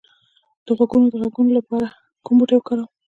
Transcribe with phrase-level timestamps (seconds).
[0.65, 1.87] د غوږ د غږونو لپاره
[2.25, 2.89] کوم بوټی وکاروم؟